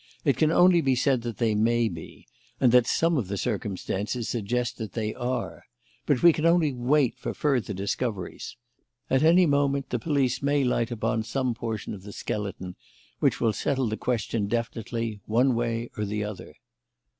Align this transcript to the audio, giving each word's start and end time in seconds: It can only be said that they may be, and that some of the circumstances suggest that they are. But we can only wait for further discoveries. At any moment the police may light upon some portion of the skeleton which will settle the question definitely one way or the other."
It 0.25 0.35
can 0.35 0.49
only 0.49 0.81
be 0.81 0.95
said 0.95 1.21
that 1.21 1.37
they 1.37 1.53
may 1.53 1.87
be, 1.87 2.25
and 2.59 2.71
that 2.71 2.87
some 2.87 3.17
of 3.17 3.27
the 3.27 3.37
circumstances 3.37 4.27
suggest 4.27 4.79
that 4.79 4.93
they 4.93 5.13
are. 5.13 5.65
But 6.07 6.23
we 6.23 6.33
can 6.33 6.43
only 6.43 6.73
wait 6.73 7.13
for 7.19 7.35
further 7.35 7.71
discoveries. 7.71 8.57
At 9.11 9.21
any 9.21 9.45
moment 9.45 9.91
the 9.91 9.99
police 9.99 10.41
may 10.41 10.63
light 10.63 10.89
upon 10.89 11.21
some 11.21 11.53
portion 11.53 11.93
of 11.93 12.01
the 12.01 12.13
skeleton 12.13 12.75
which 13.19 13.39
will 13.39 13.53
settle 13.53 13.87
the 13.89 13.95
question 13.95 14.47
definitely 14.47 15.19
one 15.27 15.53
way 15.53 15.91
or 15.95 16.03
the 16.03 16.23
other." 16.23 16.55